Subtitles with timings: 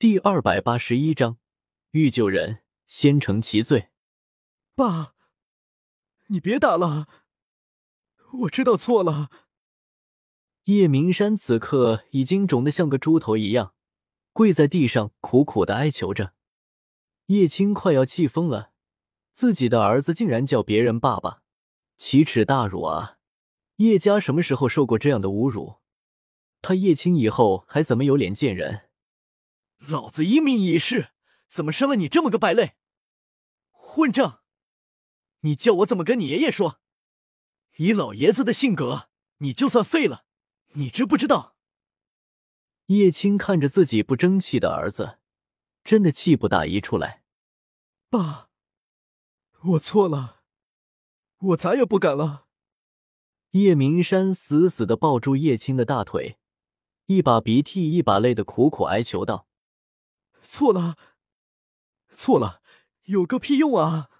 [0.00, 1.36] 第二百八十一章，
[1.90, 3.90] 欲救人先成其罪。
[4.74, 5.12] 爸，
[6.28, 7.06] 你别打了，
[8.32, 9.28] 我知道错了。
[10.64, 13.74] 叶明山此刻已经肿得像个猪头一样，
[14.32, 16.32] 跪在地上苦苦的哀求着。
[17.26, 18.70] 叶青快要气疯了，
[19.34, 21.42] 自己的儿子竟然叫别人爸爸，
[21.98, 23.18] 奇耻大辱啊！
[23.76, 25.76] 叶家什么时候受过这样的侮辱？
[26.62, 28.86] 他叶青以后还怎么有脸见人？
[29.88, 31.10] 老子英明一世，
[31.48, 32.76] 怎么生了你这么个败类？
[33.70, 34.42] 混账！
[35.40, 36.80] 你叫我怎么跟你爷爷说？
[37.76, 40.24] 以老爷子的性格，你就算废了，
[40.74, 41.56] 你知不知道？
[42.86, 45.18] 叶青看着自己不争气的儿子，
[45.82, 47.22] 真的气不打一处来。
[48.10, 48.50] 爸，
[49.62, 50.42] 我错了，
[51.38, 52.46] 我再也不敢了。
[53.52, 56.38] 叶明山死死的抱住叶青的大腿，
[57.06, 59.48] 一把鼻涕一把泪的苦苦哀求道。
[60.50, 60.98] 错了，
[62.12, 62.60] 错了，
[63.04, 64.10] 有个屁用啊！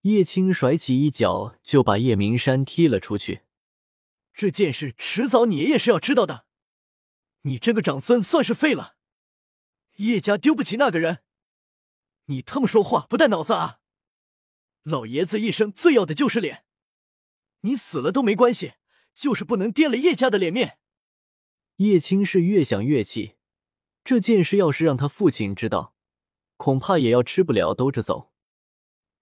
[0.00, 3.42] 叶青甩起一脚就把叶明山踢了出去。
[4.34, 6.46] 这件事迟早你爷爷是要知道的，
[7.42, 8.96] 你这个长孙算是废了，
[9.98, 11.22] 叶家丢不起那个人。
[12.24, 13.78] 你他妈说话不带脑子啊！
[14.82, 16.64] 老爷子一生最要的就是脸，
[17.60, 18.72] 你死了都没关系，
[19.14, 20.80] 就是不能跌了叶家的脸面。
[21.76, 23.36] 叶青是越想越气。
[24.02, 25.94] 这件事要是让他父亲知道，
[26.56, 28.32] 恐怕也要吃不了兜着走。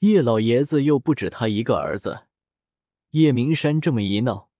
[0.00, 2.26] 叶老爷子又不止他一个儿子，
[3.10, 4.50] 叶明山这么一闹，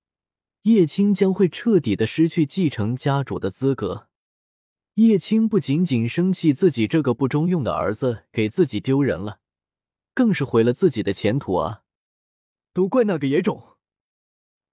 [0.63, 4.09] 叶青将会彻底的失去继承家主的资格。
[4.95, 9.41] 叶青不仅仅生气自己这个不中用的儿子给自己丢人了，
[10.13, 11.85] 更是毁了自己的前途啊！
[12.73, 13.77] 都怪那个野种，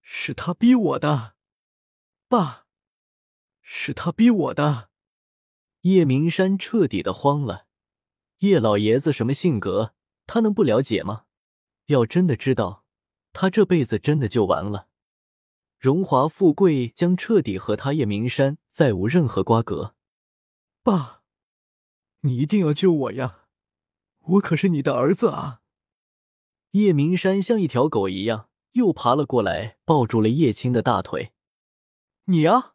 [0.02, 1.36] 是他逼我的，
[2.28, 2.66] 爸，
[3.62, 4.90] 是他逼我的。
[5.86, 7.68] 叶明山彻底的慌了，
[8.40, 9.94] 叶老爷子什么性格，
[10.26, 11.26] 他能不了解吗？
[11.86, 12.86] 要真的知道，
[13.34, 14.88] 他这辈子真的就完了，
[15.78, 19.94] 荣华富贵将彻底和他叶明山再无任何瓜葛。
[20.82, 21.22] 爸，
[22.22, 23.46] 你一定要救我呀！
[24.22, 25.62] 我可是你的儿子啊！
[26.72, 31.34] 叶明山像一条狗一样又爬了过来，抱住了叶青的大腿。
[32.24, 32.74] 你呀！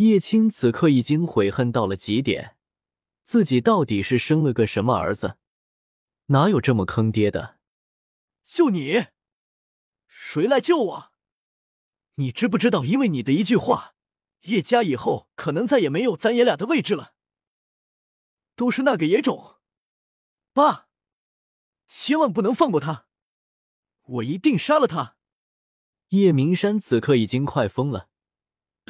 [0.00, 2.56] 叶青此刻已经悔恨到了极点，
[3.22, 5.36] 自己到底是生了个什么儿子？
[6.28, 7.58] 哪有这么坑爹的？
[8.46, 9.08] 救你？
[10.06, 11.12] 谁来救我？
[12.14, 13.94] 你知不知道，因为你的一句话，
[14.44, 17.14] 叶家以后可能再也没有咱爷俩的位置了。
[18.56, 19.56] 都是那个野种，
[20.54, 20.88] 爸，
[21.86, 23.06] 千万不能放过他，
[24.00, 25.18] 我一定杀了他。
[26.08, 28.08] 叶明山此刻已经快疯了。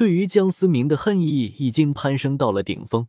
[0.01, 3.07] 对于江思明的恨意已经攀升到了顶峰，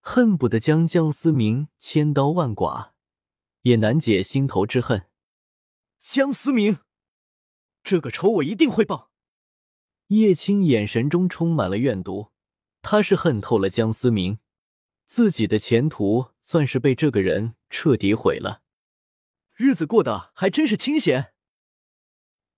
[0.00, 2.94] 恨不得将江思明千刀万剐，
[3.62, 5.08] 也难解心头之恨。
[6.00, 6.78] 江思明，
[7.84, 9.12] 这个仇我一定会报。
[10.08, 12.32] 叶青眼神中充满了怨毒，
[12.82, 14.40] 他是恨透了江思明，
[15.04, 18.62] 自己的前途算是被这个人彻底毁了。
[19.54, 21.34] 日子过得还真是清闲。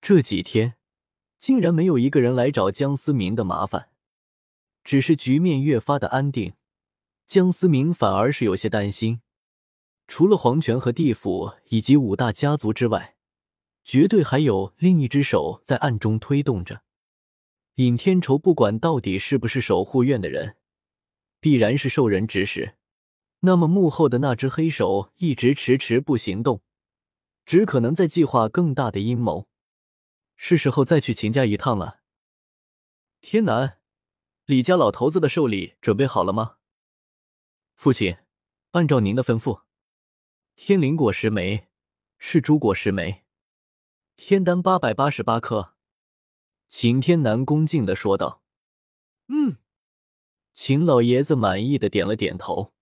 [0.01, 0.78] 这几天。
[1.39, 3.89] 竟然没有一个人来找江思明的麻烦，
[4.83, 6.53] 只是局面越发的安定，
[7.25, 9.21] 江思明反而是有些担心。
[10.05, 13.15] 除了黄泉和地府以及五大家族之外，
[13.85, 16.81] 绝对还有另一只手在暗中推动着。
[17.75, 20.57] 尹天仇不管到底是不是守护院的人，
[21.39, 22.75] 必然是受人指使。
[23.41, 26.61] 那么幕后的那只黑手一直迟迟不行动，
[27.45, 29.47] 只可能在计划更大的阴谋。
[30.41, 31.99] 是时候再去秦家一趟了。
[33.19, 33.81] 天南，
[34.45, 36.55] 李家老头子的寿礼准备好了吗？
[37.75, 38.15] 父亲，
[38.71, 39.63] 按照您的吩咐，
[40.55, 41.67] 天灵果十枚，
[42.17, 43.25] 是珠果十枚，
[44.15, 45.75] 天丹八百八十八颗。
[46.69, 48.41] 秦天南恭敬的说道
[49.27, 49.57] ：“嗯。”
[50.55, 52.73] 秦老爷子满意的点了点头。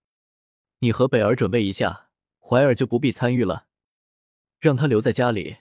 [0.80, 3.66] 你和北儿准备一下，怀儿就不必参与了，
[4.60, 5.58] 让他留在家里。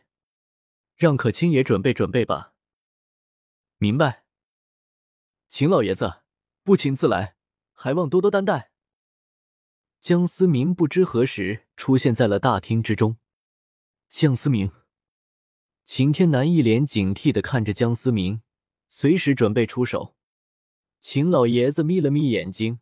[0.97, 2.55] 让可卿也准备准备吧。
[3.79, 4.25] 明白。
[5.47, 6.23] 秦老爷子
[6.63, 7.37] 不请自来，
[7.73, 8.73] 还望多多担待。
[10.01, 13.19] 江思明不知何时出现在了大厅之中。
[14.09, 14.73] 江思明，
[15.85, 18.43] 秦天南一脸警惕的看着江思明，
[18.89, 20.17] 随时准备出手。
[21.01, 22.81] 秦老爷子眯了眯眼睛，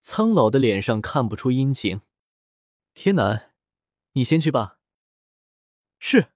[0.00, 2.00] 苍老的脸上看不出阴晴。
[2.94, 3.52] 天南，
[4.12, 4.78] 你先去吧。
[5.98, 6.31] 是。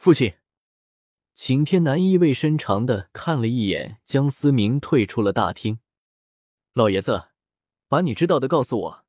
[0.00, 0.38] 父亲，
[1.34, 5.80] 秦天南意味深长的看了一眼江思明，退出了大厅。
[6.72, 7.28] 老爷子，
[7.86, 9.04] 把你知道的告诉我。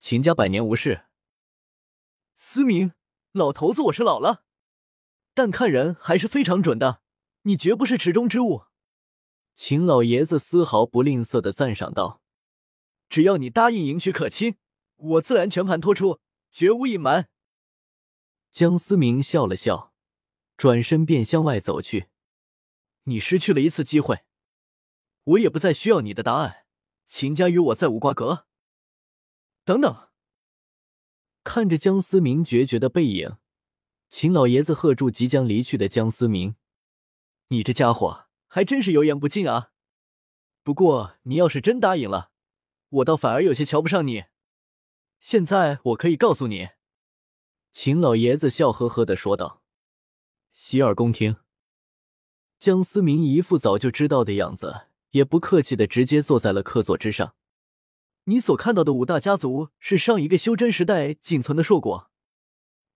[0.00, 1.04] 秦家百年无事。
[2.34, 2.94] 思明，
[3.30, 4.42] 老头子，我是老了，
[5.34, 7.02] 但看人还是非常准的。
[7.42, 8.64] 你绝不是池中之物。
[9.54, 12.20] 秦老爷子丝毫不吝啬的赞赏道
[13.08, 14.56] ：“只要你答应迎娶可亲，
[14.96, 16.18] 我自然全盘托出，
[16.50, 17.28] 绝无隐瞒。”
[18.50, 19.91] 江思明笑了笑，
[20.62, 22.06] 转身便向外走去。
[23.06, 24.20] 你失去了一次机会，
[25.24, 26.66] 我也不再需要你的答案。
[27.04, 28.46] 秦家与我再无瓜葛。
[29.64, 30.10] 等等，
[31.42, 33.38] 看着江思明决绝的背影，
[34.08, 36.54] 秦老爷子喝住即将离去的江思明
[37.50, 39.72] ：“你这家伙还真是油盐不进啊！
[40.62, 42.30] 不过你要是真答应了，
[42.88, 44.26] 我倒反而有些瞧不上你。
[45.18, 46.68] 现在我可以告诉你。”
[47.72, 49.60] 秦老爷子笑呵呵的说道
[50.52, 51.36] ：“洗耳恭听。”
[52.58, 57.34] 江思明一副早就知道的样子，也不客气的直接坐在了客座之上。
[58.24, 62.08] 你所看到的五大家族是上一个修真时代仅存的硕果，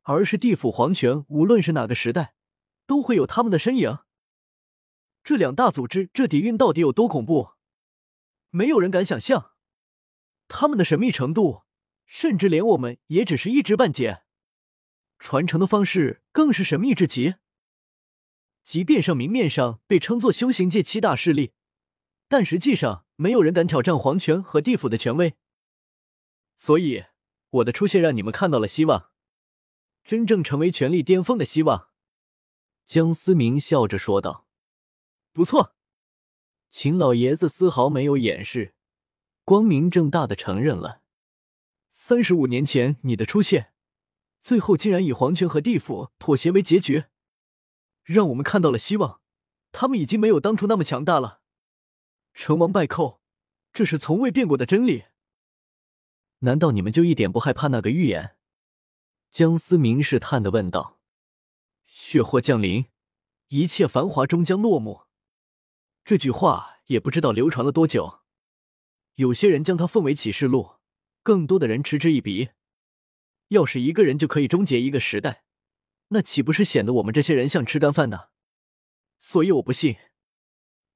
[0.02, 2.36] 而是地府皇权，无论是哪个时代，
[2.86, 3.98] 都会有他们的身影。
[5.24, 7.54] 这两大组织这底蕴到底有多恐怖？
[8.50, 9.54] 没有人敢想象。
[10.46, 11.64] 他们的神秘程度，
[12.04, 14.22] 甚至连我们也只是一知半解。
[15.18, 17.34] 传承的方式更是神秘至极。
[18.66, 21.52] 即便上明面上被称作修行界七大势力，
[22.26, 25.34] 但实际上没有人敢挑战皇权和地府的权威。
[26.56, 27.04] 所以
[27.50, 29.12] 我的出现让你们看到了希望，
[30.02, 31.90] 真正成为权力巅峰的希望。
[32.84, 34.48] 江思明笑着说道
[35.32, 35.76] ：“不错。”
[36.68, 38.74] 秦老爷子丝毫没有掩饰，
[39.44, 41.02] 光明正大的承认了。
[41.92, 43.72] 三十五年前你的出现，
[44.42, 47.04] 最后竟然以皇权和地府妥协为结局。
[48.06, 49.20] 让我们看到了希望，
[49.72, 51.42] 他们已经没有当初那么强大了。
[52.32, 53.20] 成王败寇，
[53.72, 55.06] 这是从未变过的真理。
[56.40, 58.36] 难道你们就一点不害怕那个预言？
[59.32, 61.00] 江思明试探的问道。
[61.86, 62.86] 血祸降临，
[63.48, 65.06] 一切繁华终将落幕。
[66.04, 68.20] 这句话也不知道流传了多久，
[69.16, 70.76] 有些人将它奉为启示录，
[71.24, 72.50] 更多的人嗤之以鼻。
[73.48, 75.45] 要是一个人就可以终结一个时代。
[76.08, 78.28] 那岂不是显得我们这些人像吃干饭呢？
[79.18, 79.96] 所以我不信。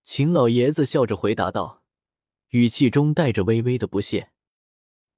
[0.04, 1.82] 秦老爷子笑着回答道，
[2.48, 4.32] 语气中带着微微的不屑。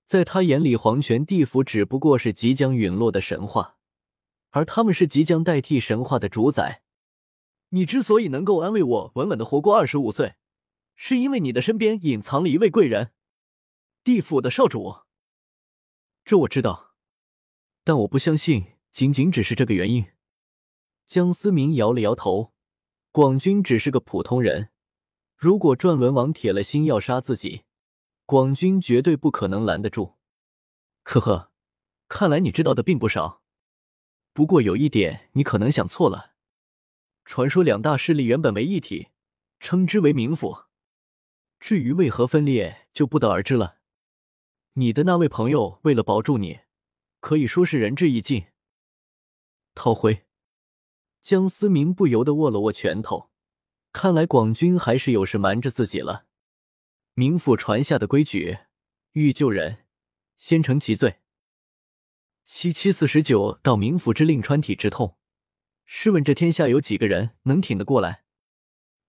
[0.05, 3.79] 在他眼里，黄泉、地府只不过是即将陨落的神话，
[4.51, 6.83] 而他们是即将代替神话的主宰。
[7.71, 10.35] 你之所以能够安慰我稳稳的活过二十五岁，
[10.95, 13.13] 是因为你的身边隐藏了一位贵人——
[14.05, 14.97] 地府的少主。
[16.25, 16.95] 这我知道，
[17.85, 18.73] 但我不相信。
[18.93, 20.05] 仅仅只是这个原因，
[21.07, 22.53] 江思明摇了摇头。
[23.11, 24.69] 广军只是个普通人，
[25.37, 27.63] 如果转轮王铁了心要杀自己，
[28.27, 30.17] 广军绝对不可能拦得住。
[31.05, 31.51] 呵呵，
[32.07, 33.43] 看来你知道的并不少。
[34.35, 36.33] 不过有一点，你可能想错了。
[37.25, 39.09] 传说两大势力原本为一体，
[39.59, 40.65] 称之为冥府。
[41.59, 43.79] 至于为何分裂，就不得而知了。
[44.75, 46.61] 你的那位朋友为了保住你，
[47.21, 48.47] 可以说是仁至义尽。
[49.75, 50.27] 逃回，
[51.21, 53.31] 江思明不由得握了握拳头。
[53.93, 56.27] 看来广军还是有事瞒着自己了。
[57.15, 58.59] 冥府传下的规矩，
[59.13, 59.85] 欲救人，
[60.39, 61.21] 先惩其罪。
[62.45, 65.17] 七七四十九道冥府之令穿体之痛，
[65.85, 68.25] 试问这天下有几个人能挺得过来？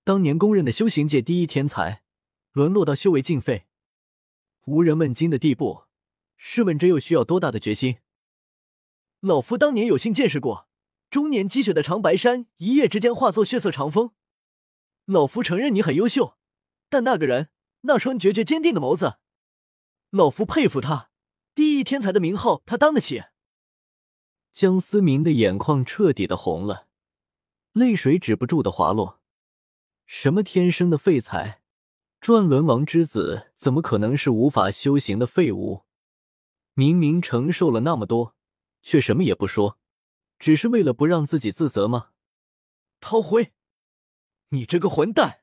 [0.03, 2.03] 当年公认的修行界第一天才，
[2.51, 3.65] 沦落到修为尽废、
[4.65, 5.83] 无人问津的地步，
[6.35, 7.99] 试问这又需要多大的决心？
[9.23, 10.67] 老夫当年有幸见识过，
[11.09, 14.11] 终年积雪的长白山一夜之间化作血色长风。
[15.05, 16.35] 老夫承认你很优秀，
[16.89, 17.47] 但那个人
[17.83, 19.19] 那双决绝坚定的眸子，
[20.09, 21.09] 老夫佩服他。
[21.55, 23.23] 第一天才的名号，他当得起。
[24.51, 26.87] 江思明的眼眶彻底的红了，
[27.71, 29.21] 泪水止不住的滑落。
[30.05, 31.61] 什么天生的废材，
[32.19, 35.83] 转轮王之子怎么可能是无法修行的废物？
[36.73, 38.35] 明明承受了那么多。
[38.83, 39.79] 却什么也不说，
[40.37, 42.09] 只是为了不让自己自责吗？
[42.99, 43.53] 陶辉，
[44.49, 45.42] 你这个混蛋！